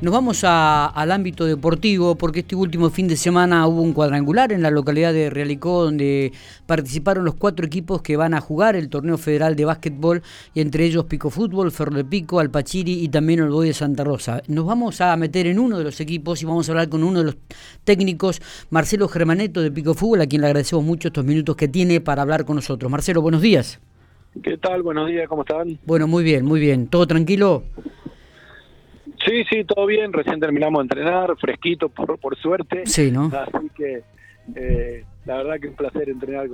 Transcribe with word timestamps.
Nos 0.00 0.12
vamos 0.12 0.44
al 0.44 1.10
ámbito 1.10 1.44
deportivo 1.44 2.14
porque 2.14 2.40
este 2.40 2.54
último 2.54 2.88
fin 2.88 3.08
de 3.08 3.16
semana 3.16 3.66
hubo 3.66 3.82
un 3.82 3.92
cuadrangular 3.92 4.52
en 4.52 4.62
la 4.62 4.70
localidad 4.70 5.12
de 5.12 5.28
Realicó 5.28 5.82
donde 5.82 6.30
participaron 6.66 7.24
los 7.24 7.34
cuatro 7.34 7.66
equipos 7.66 8.00
que 8.00 8.16
van 8.16 8.32
a 8.32 8.40
jugar 8.40 8.76
el 8.76 8.90
torneo 8.90 9.18
federal 9.18 9.56
de 9.56 9.64
básquetbol 9.64 10.22
y 10.54 10.60
entre 10.60 10.84
ellos 10.84 11.06
Pico 11.06 11.30
Fútbol, 11.30 11.72
Ferro 11.72 11.96
de 11.96 12.04
Pico, 12.04 12.38
Alpachiri 12.38 13.02
y 13.02 13.08
también 13.08 13.40
el 13.40 13.48
Boy 13.48 13.66
de 13.66 13.74
Santa 13.74 14.04
Rosa. 14.04 14.40
Nos 14.46 14.66
vamos 14.66 15.00
a 15.00 15.16
meter 15.16 15.48
en 15.48 15.58
uno 15.58 15.78
de 15.78 15.82
los 15.82 16.00
equipos 16.00 16.40
y 16.42 16.46
vamos 16.46 16.68
a 16.68 16.72
hablar 16.72 16.88
con 16.88 17.02
uno 17.02 17.18
de 17.18 17.24
los 17.24 17.36
técnicos, 17.82 18.40
Marcelo 18.70 19.08
Germaneto 19.08 19.60
de 19.62 19.72
Pico 19.72 19.94
Fútbol, 19.94 20.20
a 20.20 20.28
quien 20.28 20.42
le 20.42 20.46
agradecemos 20.46 20.84
mucho 20.84 21.08
estos 21.08 21.24
minutos 21.24 21.56
que 21.56 21.66
tiene 21.66 22.00
para 22.00 22.22
hablar 22.22 22.44
con 22.44 22.54
nosotros. 22.54 22.88
Marcelo, 22.88 23.20
buenos 23.20 23.42
días. 23.42 23.80
¿Qué 24.44 24.58
tal? 24.58 24.84
Buenos 24.84 25.08
días, 25.08 25.26
¿cómo 25.28 25.42
están? 25.42 25.76
Bueno, 25.84 26.06
muy 26.06 26.22
bien, 26.22 26.44
muy 26.44 26.60
bien. 26.60 26.86
¿Todo 26.86 27.08
tranquilo? 27.08 27.64
Sí, 29.28 29.44
sí, 29.50 29.64
todo 29.64 29.86
bien. 29.86 30.12
Recién 30.12 30.40
terminamos 30.40 30.78
de 30.78 30.82
entrenar, 30.82 31.36
fresquito 31.36 31.88
por, 31.88 32.18
por 32.18 32.36
suerte. 32.38 32.86
Sí, 32.86 33.10
¿no? 33.10 33.30
Así 33.34 33.68
que 33.76 34.02
eh, 34.54 35.04
la 35.26 35.36
verdad 35.36 35.60
que 35.60 35.66
es 35.66 35.70
un 35.72 35.76
placer 35.76 36.08
entrenar 36.08 36.48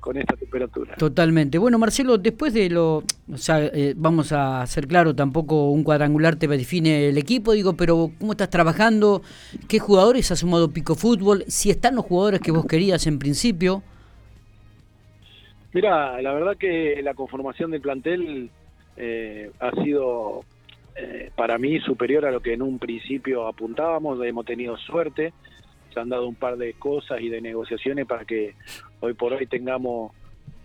con, 0.00 0.16
esta 0.16 0.34
temperatura. 0.36 0.94
Totalmente. 0.96 1.58
Bueno, 1.58 1.78
Marcelo, 1.78 2.16
después 2.16 2.54
de 2.54 2.70
lo, 2.70 2.98
o 3.30 3.36
sea, 3.36 3.62
eh, 3.66 3.92
vamos 3.96 4.32
a 4.32 4.66
ser 4.66 4.86
claro, 4.86 5.14
tampoco 5.14 5.70
un 5.70 5.84
cuadrangular 5.84 6.36
te 6.36 6.48
define 6.48 7.08
el 7.08 7.18
equipo, 7.18 7.52
digo, 7.52 7.74
pero 7.76 8.10
¿cómo 8.18 8.32
estás 8.32 8.48
trabajando? 8.48 9.20
¿Qué 9.68 9.78
jugadores 9.78 10.30
ha 10.30 10.36
sumado 10.36 10.70
Pico 10.70 10.94
Fútbol? 10.94 11.44
Si 11.48 11.70
están 11.70 11.96
los 11.96 12.06
jugadores 12.06 12.40
que 12.40 12.50
vos 12.50 12.64
querías 12.64 13.06
en 13.06 13.18
principio. 13.18 13.82
Mira, 15.74 16.22
la 16.22 16.32
verdad 16.32 16.56
que 16.56 17.00
la 17.02 17.12
conformación 17.12 17.72
del 17.72 17.82
plantel 17.82 18.48
eh, 18.96 19.50
ha 19.58 19.70
sido 19.82 20.44
eh, 20.96 21.30
para 21.34 21.58
mí 21.58 21.80
superior 21.80 22.24
a 22.24 22.30
lo 22.30 22.40
que 22.40 22.52
en 22.52 22.62
un 22.62 22.78
principio 22.78 23.48
apuntábamos, 23.48 24.24
hemos 24.24 24.44
tenido 24.44 24.76
suerte, 24.76 25.32
se 25.92 26.00
han 26.00 26.08
dado 26.08 26.28
un 26.28 26.36
par 26.36 26.56
de 26.56 26.74
cosas 26.74 27.20
y 27.20 27.28
de 27.28 27.40
negociaciones 27.40 28.06
para 28.06 28.24
que 28.24 28.54
hoy 29.00 29.14
por 29.14 29.32
hoy 29.32 29.46
tengamos 29.46 30.12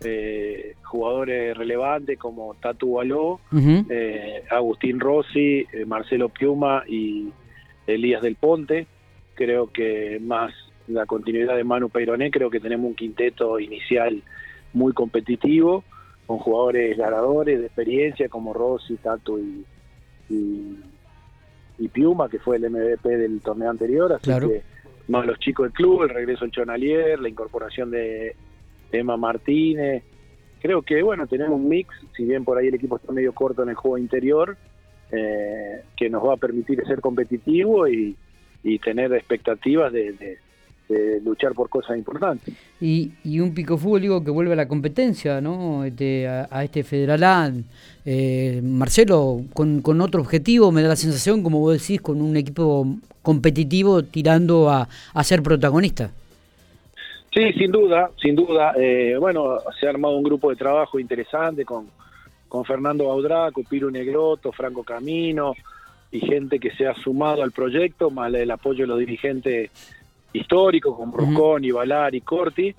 eh, 0.02 0.76
jugadores 0.84 1.58
relevantes 1.58 2.18
como 2.20 2.53
Tatu 2.56 2.94
Baló, 2.94 3.40
eh, 3.90 4.44
Agustín 4.52 5.00
Rossi, 5.00 5.66
Marcelo 5.88 6.30
Piuma 6.30 6.84
y 6.88 7.30
Elías 7.88 8.22
del 8.22 8.36
Ponte. 8.36 8.88
Creo 9.34 9.72
que 9.72 10.20
más 10.22 10.53
la 10.88 11.06
continuidad 11.06 11.56
de 11.56 11.64
Manu 11.64 11.90
Peironé, 11.90 12.30
creo 12.30 12.50
que 12.50 12.59
tenemos 12.59 12.88
un 12.88 12.96
quinteto 12.96 13.59
inicial 13.59 14.22
muy 14.73 14.94
competitivo, 14.94 15.84
con 16.28 16.38
jugadores 16.38 16.96
ganadores 16.98 17.59
de 17.59 17.66
experiencia 17.66 18.30
como 18.30 18.53
Rossi, 18.53 18.98
Tatu 18.98 19.40
y, 19.40 19.66
y, 20.30 21.88
Piuma, 21.91 22.30
que 22.30 22.39
fue 22.39 22.58
el 22.58 22.69
MVP 22.69 23.17
del 23.17 23.41
torneo 23.41 23.69
anterior, 23.69 24.13
así 24.13 24.30
que 24.30 24.61
más 25.08 25.25
los 25.25 25.39
chicos 25.39 25.66
del 25.66 25.73
club, 25.73 26.03
el 26.03 26.09
regreso 26.09 26.45
del 26.45 26.52
Chonalier, 26.52 27.19
la 27.19 27.30
incorporación 27.30 27.89
de, 27.89 28.35
Emma 28.91 29.17
Martínez. 29.17 30.03
Creo 30.61 30.81
que, 30.81 31.02
bueno, 31.02 31.27
tenemos 31.27 31.59
un 31.59 31.69
mix, 31.69 31.89
si 32.16 32.25
bien 32.25 32.44
por 32.44 32.57
ahí 32.57 32.67
el 32.67 32.75
equipo 32.75 32.97
está 32.97 33.11
medio 33.11 33.33
corto 33.33 33.63
en 33.63 33.69
el 33.69 33.75
juego 33.75 33.97
interior, 33.97 34.57
eh, 35.11 35.83
que 35.97 36.09
nos 36.09 36.23
va 36.23 36.33
a 36.33 36.38
permitir 36.38 36.83
ser 36.85 37.02
competitivo 37.02 37.88
y, 37.88 38.16
tener 38.83 39.13
expectativas 39.13 39.91
de, 39.91 40.38
luchar 41.23 41.54
por 41.54 41.70
cosas 41.70 41.98
importantes. 41.98 42.54
Y, 42.82 43.12
y 43.23 43.40
un 43.40 43.54
pico 43.54 43.78
fútbol 43.78 44.02
digo 44.02 44.23
que 44.23 44.32
vuelve 44.32 44.54
a 44.54 44.56
la 44.56 44.68
competencia, 44.68 45.42
¿no? 45.42 45.84
Este, 45.84 46.28
a, 46.28 46.64
este 46.64 46.84
Federal 46.84 47.64
eh, 48.06 48.59
Marcelo, 48.64 49.42
con, 49.54 49.81
con, 49.81 50.02
otro 50.02 50.22
objetivo, 50.22 50.72
me 50.72 50.81
da 50.81 50.90
la 50.90 50.96
sensación, 50.96 51.44
como 51.44 51.59
vos 51.59 51.80
decís, 51.80 52.02
con 52.02 52.22
un 52.22 52.36
equipo 52.38 52.88
competitivo 53.22 54.04
tirando 54.04 54.70
a, 54.70 54.88
ser 55.23 55.44
protagonista. 55.44 56.12
Sí, 57.31 57.53
sin 57.53 57.72
duda, 57.72 58.09
sin 58.20 58.36
duda. 58.36 58.74
Eh, 58.76 59.16
bueno, 59.20 59.59
se 59.80 59.86
ha 59.86 59.92
armado 59.92 60.18
un 60.18 60.24
grupo 60.24 60.50
de 60.50 60.56
trabajo 60.56 61.00
interesante 61.00 61.63
con, 61.63 61.88
con 62.47 62.66
Fernando 62.66 63.08
Baudraco, 63.08 63.62
Piru 63.63 63.92
Negroto, 63.92 64.52
Franco 64.52 64.84
Camino 64.84 65.53
y 66.12 66.22
gente 66.22 66.59
que 66.59 66.72
se 66.72 66.88
ha 66.88 66.96
sumado 66.96 67.44
al 67.44 67.52
proyecto, 67.52 68.09
más 68.09 68.34
el 68.34 68.50
apoyo 68.50 68.81
de 68.81 68.88
los 68.88 68.97
dirigentes 68.97 69.69
históricos 70.34 70.95
como 70.95 71.16
Roscón, 71.16 71.63
y 71.63 71.72
Valar 71.72 72.16
y 72.16 72.22
Corti. 72.22 72.75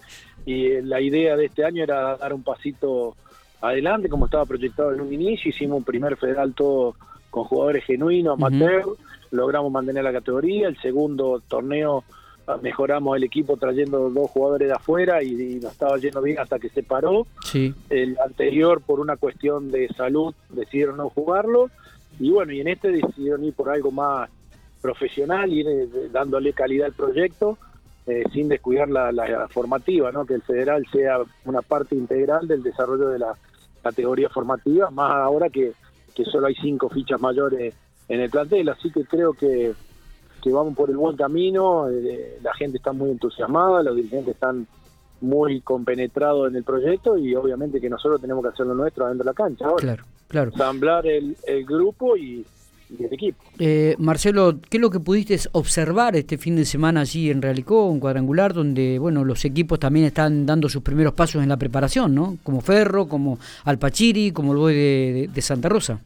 Y 0.46 0.66
eh, 0.66 0.82
la 0.82 1.00
idea 1.00 1.36
de 1.36 1.46
este 1.46 1.64
año 1.64 1.82
era 1.82 2.16
dar 2.16 2.32
un 2.32 2.42
pasito 2.42 3.16
adelante, 3.60 4.08
como 4.08 4.26
estaba 4.26 4.46
proyectado 4.46 4.92
en 4.94 5.00
un 5.00 5.12
inicio. 5.12 5.50
Hicimos 5.50 5.78
un 5.78 5.84
primer 5.84 6.16
federal 6.16 6.54
todo 6.54 6.94
con 7.30 7.44
jugadores 7.44 7.84
genuinos, 7.84 8.34
amateur. 8.34 8.84
Logramos 9.30 9.70
mantener 9.70 10.02
la 10.04 10.12
categoría. 10.12 10.68
El 10.68 10.76
segundo 10.80 11.42
torneo 11.46 12.04
ah, 12.46 12.58
mejoramos 12.60 13.16
el 13.16 13.24
equipo 13.24 13.56
trayendo 13.56 14.10
dos 14.10 14.30
jugadores 14.30 14.68
de 14.68 14.74
afuera 14.74 15.22
y, 15.22 15.60
nos 15.60 15.72
estaba 15.72 15.96
yendo 15.98 16.20
bien 16.22 16.38
hasta 16.38 16.58
que 16.58 16.68
se 16.70 16.82
paró. 16.82 17.26
Sí. 17.44 17.74
El 17.90 18.18
anterior, 18.18 18.80
por 18.80 18.98
una 18.98 19.16
cuestión 19.16 19.70
de 19.70 19.88
salud, 19.88 20.34
decidieron 20.48 20.96
no 20.96 21.10
jugarlo. 21.10 21.70
Y 22.18 22.30
bueno, 22.30 22.52
y 22.52 22.60
en 22.60 22.68
este 22.68 22.90
decidieron 22.90 23.44
ir 23.44 23.54
por 23.54 23.70
algo 23.70 23.90
más 23.90 24.28
profesional, 24.80 25.52
ir 25.52 25.66
eh, 25.68 25.88
dándole 26.10 26.52
calidad 26.52 26.86
al 26.86 26.92
proyecto, 26.92 27.58
eh, 28.06 28.24
sin 28.32 28.48
descuidar 28.48 28.88
la, 28.88 29.46
formativa, 29.50 30.10
¿no? 30.10 30.24
que 30.24 30.34
el 30.34 30.42
federal 30.42 30.84
sea 30.90 31.18
una 31.44 31.62
parte 31.62 31.94
integral 31.94 32.48
del 32.48 32.62
desarrollo 32.62 33.08
de 33.08 33.18
la 33.18 33.34
categoría 33.82 34.28
formativa, 34.28 34.90
más 34.90 35.12
ahora 35.12 35.48
que, 35.48 35.72
que 36.14 36.24
solo 36.24 36.46
hay 36.46 36.54
cinco 36.54 36.88
fichas 36.88 37.20
mayores 37.20 37.74
en 38.08 38.20
el 38.20 38.30
plantel, 38.30 38.68
así 38.70 38.90
que 38.90 39.04
creo 39.04 39.32
que, 39.32 39.72
que 40.42 40.50
vamos 40.50 40.74
por 40.74 40.90
el 40.90 40.96
buen 40.96 41.16
camino, 41.16 41.88
eh, 41.88 42.38
la 42.42 42.54
gente 42.54 42.78
está 42.78 42.92
muy 42.92 43.10
entusiasmada, 43.10 43.82
los 43.82 43.96
dirigentes 43.96 44.34
están 44.34 44.66
muy 45.20 45.60
compenetrados 45.60 46.48
en 46.48 46.56
el 46.56 46.64
proyecto 46.64 47.18
y 47.18 47.34
obviamente 47.34 47.80
que 47.80 47.90
nosotros 47.90 48.20
tenemos 48.20 48.42
que 48.42 48.48
hacer 48.48 48.66
lo 48.66 48.74
nuestro 48.74 49.04
adentro 49.04 49.24
de 49.24 49.30
la 49.30 49.34
cancha 49.34 49.66
ahora. 49.66 49.82
Claro, 49.82 50.04
claro. 50.28 50.50
Ensamblar 50.50 51.06
el, 51.06 51.36
el 51.46 51.64
grupo 51.66 52.16
y, 52.16 52.44
equipo. 52.98 53.42
Eh, 53.58 53.94
Marcelo, 53.98 54.58
¿qué 54.68 54.76
es 54.76 54.80
lo 54.80 54.90
que 54.90 55.00
pudiste 55.00 55.38
observar 55.52 56.16
este 56.16 56.38
fin 56.38 56.56
de 56.56 56.64
semana 56.64 57.00
allí 57.00 57.30
en 57.30 57.42
Realicó, 57.42 57.86
un 57.86 58.00
cuadrangular, 58.00 58.52
donde 58.52 58.98
bueno 58.98 59.24
los 59.24 59.44
equipos 59.44 59.78
también 59.78 60.06
están 60.06 60.46
dando 60.46 60.68
sus 60.68 60.82
primeros 60.82 61.12
pasos 61.14 61.42
en 61.42 61.48
la 61.48 61.56
preparación, 61.56 62.14
¿no? 62.14 62.36
Como 62.42 62.60
Ferro, 62.60 63.06
como 63.06 63.38
Alpachiri, 63.64 64.32
como 64.32 64.52
el 64.52 64.58
Boy 64.58 64.74
de, 64.74 65.42
Santa 65.42 65.68
Rosa. 65.68 66.00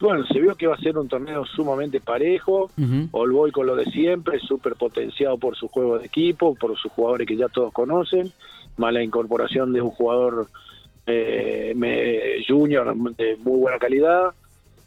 Bueno, 0.00 0.26
se 0.26 0.40
vio 0.40 0.54
que 0.56 0.66
va 0.66 0.74
a 0.74 0.80
ser 0.80 0.96
un 0.96 1.08
torneo 1.08 1.44
sumamente 1.44 2.00
parejo, 2.00 2.70
uh 2.76 3.52
con 3.52 3.66
lo 3.66 3.76
de 3.76 3.84
siempre, 3.86 4.38
súper 4.40 4.74
potenciado 4.74 5.36
por 5.38 5.56
su 5.56 5.68
juego 5.68 5.98
de 5.98 6.06
equipo, 6.06 6.54
por 6.54 6.76
sus 6.78 6.90
jugadores 6.92 7.26
que 7.26 7.36
ya 7.36 7.48
todos 7.48 7.72
conocen, 7.72 8.32
más 8.78 8.92
la 8.92 9.02
incorporación 9.02 9.72
de 9.72 9.82
un 9.82 9.90
jugador 9.90 10.48
eh, 11.06 12.44
junior 12.48 12.94
de 13.16 13.36
muy 13.36 13.58
buena 13.58 13.78
calidad, 13.78 14.32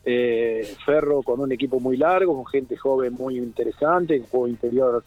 eh, 0.05 0.75
Ferro 0.85 1.23
con 1.23 1.39
un 1.39 1.51
equipo 1.51 1.79
muy 1.79 1.97
largo, 1.97 2.35
con 2.35 2.45
gente 2.45 2.75
joven 2.75 3.13
muy 3.13 3.37
interesante, 3.37 4.19
un 4.19 4.25
juego 4.25 4.47
interior 4.47 5.03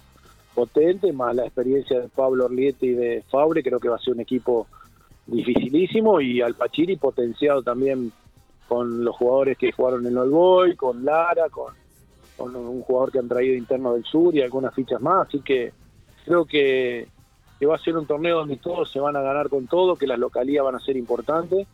potente, 0.55 1.13
más 1.13 1.35
la 1.35 1.45
experiencia 1.45 2.01
de 2.01 2.09
Pablo 2.09 2.47
Orlietti 2.47 2.87
y 2.87 2.95
de 2.95 3.25
Fabre, 3.31 3.63
creo 3.63 3.79
que 3.79 3.91
va 3.91 3.97
a 3.97 4.01
ser 4.01 4.15
un 4.15 4.21
equipo 4.21 4.67
dificilísimo 5.27 6.21
y 6.21 6.41
Alpachiri 6.41 6.97
potenciado 6.97 7.63
también 7.63 8.11
con 8.69 9.05
los 9.05 9.15
jugadores 9.17 9.59
que 9.59 9.73
jugaron 9.73 10.07
en 10.07 10.17
el 10.17 10.31
Boy, 10.31 10.77
con 10.77 11.05
Lara, 11.05 11.49
con, 11.51 11.75
un 12.39 12.83
jugador 12.83 13.13
que 13.13 13.19
han 13.19 13.29
traído 13.29 13.55
interno 13.55 13.95
del 13.95 14.05
sur 14.05 14.35
y 14.35 14.43
algunas 14.43 14.75
fichas 14.75 15.01
más, 15.01 15.29
así 15.29 15.41
que 15.41 15.73
creo 16.25 16.45
que 16.47 17.09
va 17.69 17.75
a 17.75 17.79
ser 17.79 17.97
un 17.97 18.07
torneo 18.07 18.39
donde 18.39 18.57
todos 18.57 18.91
se 18.91 19.01
van 19.01 19.17
a 19.17 19.21
ganar 19.21 19.49
con 19.49 19.67
todo, 19.67 19.97
que 19.97 20.07
las 20.07 20.19
localías 20.19 20.65
van 20.65 20.75
a 20.75 20.81
ser 20.81 20.97
importantes 20.97 21.67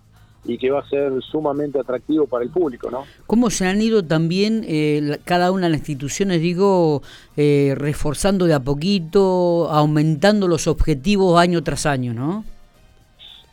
y 0.45 0.59
que 0.59 0.71
va 0.71 0.81
a 0.81 0.89
ser 0.89 1.13
sumamente 1.23 1.79
atractivo 1.79 2.27
para 2.27 2.45
el 2.45 2.51
público, 2.51 2.91
¿no? 2.91 3.05
¿Cómo 3.27 3.51
se 3.51 3.67
han 3.67 3.81
ido 3.81 4.05
también 4.05 4.65
eh, 4.67 5.19
cada 5.25 5.53
una 5.53 5.67
de 5.67 5.71
las 5.71 5.81
instituciones, 5.81 6.41
digo, 6.41 7.03
eh, 7.37 7.75
reforzando 7.77 8.47
de 8.47 8.55
a 8.55 8.61
poquito, 8.61 9.71
aumentando 9.71 10.49
los 10.49 10.67
objetivos 10.67 11.41
año 11.41 11.63
tras 11.63 11.87
año, 11.87 12.13
¿no? 12.13 12.45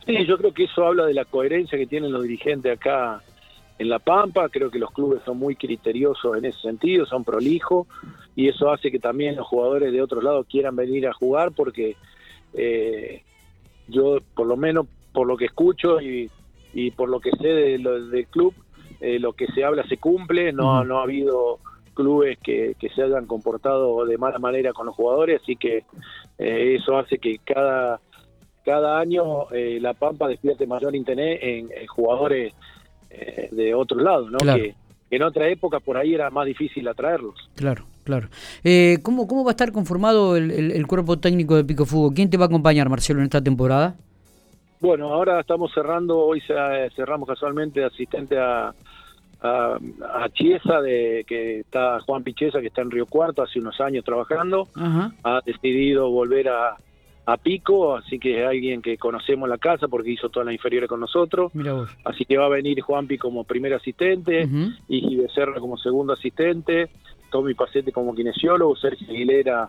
Sí, 0.04 0.26
yo 0.26 0.36
creo 0.38 0.52
que 0.52 0.64
eso 0.64 0.84
habla 0.84 1.06
de 1.06 1.14
la 1.14 1.24
coherencia 1.24 1.78
que 1.78 1.86
tienen 1.86 2.10
los 2.10 2.22
dirigentes 2.22 2.72
acá 2.76 3.22
en 3.78 3.88
La 3.88 3.98
Pampa, 3.98 4.48
creo 4.48 4.70
que 4.70 4.78
los 4.78 4.90
clubes 4.90 5.22
son 5.24 5.38
muy 5.38 5.54
criteriosos 5.54 6.36
en 6.36 6.44
ese 6.44 6.58
sentido, 6.60 7.06
son 7.06 7.24
prolijos, 7.24 7.86
y 8.34 8.48
eso 8.48 8.70
hace 8.70 8.90
que 8.90 8.98
también 8.98 9.36
los 9.36 9.46
jugadores 9.46 9.92
de 9.92 10.02
otros 10.02 10.24
lados 10.24 10.46
quieran 10.50 10.76
venir 10.76 11.06
a 11.06 11.14
jugar 11.14 11.52
porque 11.52 11.96
eh, 12.52 13.22
yo, 13.88 14.18
por 14.34 14.46
lo 14.46 14.56
menos, 14.56 14.86
por 15.12 15.26
lo 15.26 15.36
que 15.36 15.46
escucho 15.46 16.00
y 16.00 16.30
y 16.72 16.90
por 16.90 17.08
lo 17.08 17.20
que 17.20 17.30
sé 17.32 17.48
de 17.48 17.78
del 17.78 18.26
club, 18.28 18.54
eh, 19.00 19.18
lo 19.18 19.32
que 19.32 19.46
se 19.48 19.64
habla 19.64 19.86
se 19.88 19.96
cumple, 19.96 20.52
no, 20.52 20.84
no 20.84 20.98
ha 20.98 21.02
habido 21.02 21.58
clubes 21.94 22.38
que, 22.38 22.76
que, 22.78 22.88
se 22.90 23.02
hayan 23.02 23.26
comportado 23.26 24.04
de 24.06 24.16
mala 24.16 24.38
manera 24.38 24.72
con 24.72 24.86
los 24.86 24.94
jugadores, 24.94 25.40
así 25.42 25.56
que 25.56 25.84
eh, 26.38 26.76
eso 26.78 26.98
hace 26.98 27.18
que 27.18 27.38
cada, 27.38 28.00
cada 28.64 28.98
año 28.98 29.50
eh, 29.50 29.78
La 29.80 29.94
Pampa 29.94 30.28
despierte 30.28 30.66
mayor 30.66 30.94
interés 30.94 31.40
en, 31.42 31.68
jugadores 31.88 32.54
de 33.50 33.74
otro 33.74 33.98
lado, 33.98 34.30
¿no? 34.30 34.38
Que, 34.38 34.74
en 35.10 35.22
otra 35.22 35.48
época 35.48 35.80
por 35.80 35.96
ahí 35.96 36.14
era 36.14 36.30
más 36.30 36.46
difícil 36.46 36.86
atraerlos. 36.86 37.34
Claro, 37.56 37.84
claro. 38.04 38.28
Eh, 38.62 38.98
¿cómo, 39.02 39.26
¿Cómo 39.26 39.44
va 39.44 39.50
a 39.50 39.52
estar 39.52 39.72
conformado 39.72 40.36
el, 40.36 40.50
el, 40.50 40.86
cuerpo 40.86 41.18
técnico 41.18 41.56
de 41.56 41.64
Pico 41.64 41.84
Fútbol? 41.84 42.14
¿Quién 42.14 42.30
te 42.30 42.36
va 42.36 42.44
a 42.44 42.46
acompañar, 42.46 42.88
Marcelo, 42.88 43.18
en 43.18 43.24
esta 43.24 43.42
temporada? 43.42 43.96
Bueno, 44.80 45.12
ahora 45.12 45.40
estamos 45.40 45.72
cerrando, 45.74 46.18
hoy 46.18 46.40
cerramos 46.96 47.28
casualmente 47.28 47.84
asistente 47.84 48.38
a, 48.38 48.72
a, 49.42 50.28
Chiesa, 50.32 50.80
de, 50.80 51.24
que 51.28 51.60
está 51.60 52.00
Juan 52.00 52.22
Pichesa, 52.22 52.60
que 52.60 52.68
está 52.68 52.80
en 52.80 52.90
Río 52.90 53.04
Cuarto, 53.04 53.42
hace 53.42 53.58
unos 53.58 53.78
años 53.80 54.04
trabajando, 54.06 54.68
ha 55.22 55.42
decidido 55.44 56.10
volver 56.10 56.48
a, 56.48 56.78
a 57.26 57.36
Pico, 57.36 57.94
así 57.94 58.18
que 58.18 58.40
es 58.40 58.46
alguien 58.46 58.80
que 58.80 58.96
conocemos 58.96 59.50
la 59.50 59.58
casa 59.58 59.86
porque 59.86 60.12
hizo 60.12 60.30
todas 60.30 60.46
las 60.46 60.54
inferiores 60.54 60.88
con 60.88 61.00
nosotros. 61.00 61.52
Así 62.04 62.24
que 62.24 62.38
va 62.38 62.46
a 62.46 62.48
venir 62.50 62.80
Juanpi 62.80 63.18
como 63.18 63.44
primer 63.44 63.74
asistente, 63.74 64.48
y 64.88 65.16
Becerra 65.16 65.60
como 65.60 65.76
segundo 65.76 66.14
asistente, 66.14 66.88
Tommy 67.30 67.52
Pacete 67.52 67.92
como 67.92 68.14
kinesiólogo, 68.14 68.76
Sergio 68.76 69.08
Aguilera 69.10 69.68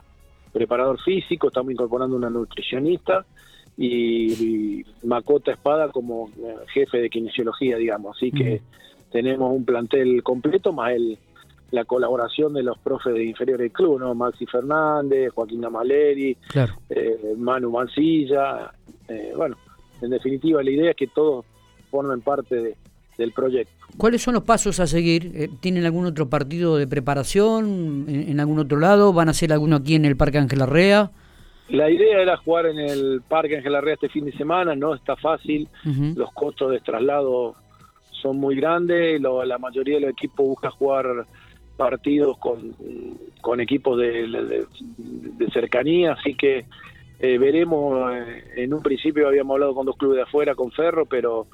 preparador 0.53 0.99
físico, 1.01 1.47
estamos 1.47 1.71
incorporando 1.71 2.15
una 2.15 2.29
nutricionista 2.29 3.25
y, 3.77 4.85
Macota 5.03 5.51
Espada 5.51 5.89
como 5.89 6.29
eh, 6.29 6.55
jefe 6.73 6.99
de 6.99 7.09
kinesiología, 7.09 7.77
digamos. 7.77 8.17
Así 8.17 8.31
que 8.31 8.61
tenemos 9.11 9.51
un 9.51 9.65
plantel 9.65 10.21
completo 10.23 10.71
más 10.71 10.91
el 10.91 11.17
la 11.71 11.85
colaboración 11.85 12.53
de 12.53 12.63
los 12.63 12.77
profes 12.77 13.13
de 13.13 13.23
inferior 13.23 13.59
del 13.59 13.71
club, 13.71 13.99
¿no? 13.99 14.13
Maxi 14.13 14.45
Fernández, 14.45 15.31
Joaquín 15.33 15.63
Amaleri, 15.63 16.37
eh, 16.89 17.33
Manu 17.37 17.71
Mancilla, 17.71 18.71
eh, 19.07 19.33
bueno, 19.35 19.55
en 20.01 20.09
definitiva 20.09 20.61
la 20.61 20.69
idea 20.69 20.91
es 20.91 20.97
que 20.97 21.07
todos 21.07 21.45
formen 21.89 22.21
parte 22.21 22.75
del 23.17 23.31
proyecto. 23.31 23.73
¿Cuáles 23.97 24.21
son 24.21 24.33
los 24.33 24.43
pasos 24.43 24.79
a 24.79 24.87
seguir? 24.87 25.31
Eh, 25.33 25.49
¿Tienen 25.59 25.85
algún 25.85 26.05
otro 26.05 26.29
partido 26.29 26.77
de 26.77 26.87
preparación 26.87 28.05
en, 28.07 28.39
algún 28.39 28.59
otro 28.59 28.79
lado? 28.79 29.13
¿Van 29.13 29.27
a 29.27 29.31
hacer 29.31 29.51
alguno 29.53 29.77
aquí 29.77 29.95
en 29.95 30.05
el 30.05 30.17
Parque 30.17 30.39
Ángel 30.39 30.61
Arrea? 30.61 31.11
La 31.69 31.89
idea 31.89 32.21
era 32.21 32.37
jugar 32.37 32.65
en 32.65 32.79
el 32.79 33.21
Parque 33.27 33.57
Ángel 33.57 33.75
Arrea 33.75 33.93
este 33.93 34.09
fin 34.09 34.25
de 34.25 34.33
semana, 34.33 34.75
no 34.75 34.93
está 34.93 35.15
fácil, 35.15 35.69
los 36.15 36.31
costos 36.33 36.71
de 36.71 36.79
traslado 36.79 37.55
son 38.11 38.37
muy 38.37 38.55
grandes, 38.55 39.21
la 39.21 39.57
mayoría 39.57 39.95
de 39.95 40.01
los 40.01 40.11
equipos 40.11 40.47
busca 40.47 40.69
jugar 40.69 41.25
partidos 41.77 42.37
con, 42.37 42.75
con 43.41 43.59
equipos 43.59 43.97
de, 43.97 44.67
cercanía, 45.51 46.13
así 46.13 46.35
que 46.35 46.65
eh, 47.19 47.37
veremos, 47.37 48.13
eh, 48.13 48.43
en 48.57 48.73
un 48.73 48.81
principio 48.81 49.27
habíamos 49.27 49.55
hablado 49.55 49.75
con 49.75 49.85
dos 49.85 49.97
clubes 49.97 50.17
de 50.17 50.23
afuera, 50.23 50.55
con 50.55 50.71
Ferro, 50.71 51.05
pero 51.05 51.47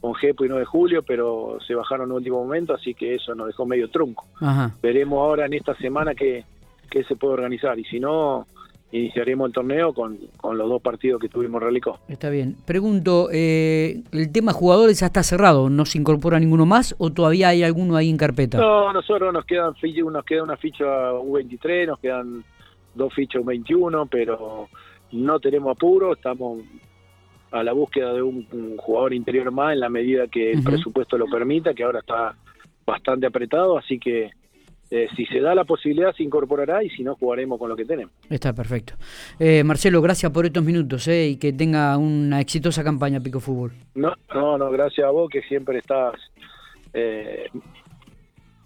con 0.00 0.14
Gepo 0.14 0.44
y 0.44 0.48
9 0.48 0.60
de 0.60 0.66
julio, 0.66 1.02
pero 1.02 1.58
se 1.66 1.74
bajaron 1.74 2.08
en 2.08 2.16
último 2.16 2.42
momento, 2.42 2.74
así 2.74 2.94
que 2.94 3.14
eso 3.14 3.34
nos 3.34 3.46
dejó 3.46 3.66
medio 3.66 3.88
trunco. 3.88 4.26
Veremos 4.82 5.18
ahora 5.18 5.46
en 5.46 5.54
esta 5.54 5.74
semana 5.76 6.14
qué, 6.14 6.44
qué 6.90 7.04
se 7.04 7.16
puede 7.16 7.34
organizar, 7.34 7.78
y 7.78 7.84
si 7.84 8.00
no, 8.00 8.46
iniciaremos 8.92 9.48
el 9.48 9.52
torneo 9.52 9.92
con, 9.92 10.18
los 10.42 10.68
dos 10.68 10.82
partidos 10.82 11.20
que 11.20 11.28
tuvimos 11.28 11.62
relicó. 11.62 11.98
Está 12.08 12.30
bien. 12.30 12.56
Pregunto, 12.66 13.28
eh, 13.32 14.02
¿el 14.12 14.32
tema 14.32 14.52
jugadores 14.52 15.00
ya 15.00 15.06
está 15.06 15.22
cerrado? 15.22 15.70
¿No 15.70 15.84
se 15.84 15.98
incorpora 15.98 16.40
ninguno 16.40 16.66
más 16.66 16.94
o 16.98 17.10
todavía 17.10 17.48
hay 17.48 17.62
alguno 17.62 17.96
ahí 17.96 18.10
en 18.10 18.16
carpeta? 18.16 18.58
No, 18.58 18.92
nosotros 18.92 19.32
nos 19.32 19.44
quedan 19.44 19.74
nos 20.12 20.24
queda 20.24 20.42
una 20.42 20.56
ficha 20.56 20.84
U23, 20.84 21.86
nos 21.86 21.98
quedan 22.00 22.44
dos 22.94 23.14
fichas 23.14 23.42
U21, 23.42 24.08
pero 24.10 24.68
no 25.12 25.40
tenemos 25.40 25.76
apuro, 25.76 26.12
estamos 26.12 26.62
a 27.52 27.62
la 27.62 27.72
búsqueda 27.72 28.12
de 28.12 28.22
un, 28.22 28.76
jugador 28.76 29.12
interior 29.12 29.50
más 29.50 29.72
en 29.72 29.80
la 29.80 29.88
medida 29.88 30.28
que 30.28 30.52
el 30.52 30.62
presupuesto 30.62 31.18
lo 31.18 31.26
permita, 31.26 31.74
que 31.74 31.82
ahora 31.82 32.00
está 32.00 32.34
bastante 32.86 33.26
apretado, 33.26 33.76
así 33.76 33.98
que 33.98 34.30
eh, 34.90 35.06
si 35.16 35.24
se 35.26 35.40
da 35.40 35.54
la 35.54 35.64
posibilidad 35.64 36.12
se 36.14 36.24
incorporará 36.24 36.82
y 36.82 36.90
si 36.90 37.04
no 37.04 37.14
jugaremos 37.14 37.58
con 37.58 37.68
lo 37.68 37.76
que 37.76 37.84
tenemos. 37.84 38.12
Está 38.28 38.52
perfecto. 38.52 38.94
Eh, 39.38 39.62
Marcelo, 39.62 40.02
gracias 40.02 40.32
por 40.32 40.46
estos 40.46 40.64
minutos 40.64 41.06
eh, 41.08 41.28
y 41.28 41.36
que 41.36 41.52
tenga 41.52 41.96
una 41.96 42.40
exitosa 42.40 42.82
campaña 42.82 43.20
Pico 43.20 43.40
Fútbol. 43.40 43.72
No, 43.94 44.12
no, 44.34 44.58
no, 44.58 44.70
gracias 44.70 45.06
a 45.06 45.10
vos 45.10 45.30
que 45.30 45.42
siempre 45.42 45.78
estás, 45.78 46.14
eh, 46.92 47.48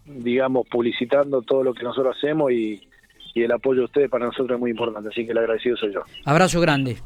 digamos, 0.06 0.66
publicitando 0.68 1.42
todo 1.42 1.62
lo 1.62 1.74
que 1.74 1.82
nosotros 1.82 2.16
hacemos 2.16 2.50
y, 2.52 2.80
y 3.34 3.42
el 3.42 3.52
apoyo 3.52 3.80
de 3.80 3.84
ustedes 3.84 4.10
para 4.10 4.24
nosotros 4.24 4.56
es 4.56 4.60
muy 4.60 4.70
importante, 4.70 5.10
así 5.10 5.26
que 5.26 5.32
el 5.32 5.38
agradecido 5.38 5.76
soy 5.76 5.92
yo. 5.92 6.02
Abrazo 6.24 6.60
grande. 6.60 6.96